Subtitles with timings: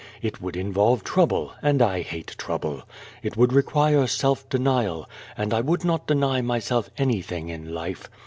[0.23, 2.81] It would involve trouble, and I hate trouble.
[3.21, 8.09] It would require self denial, and I would not deny myself anything in life.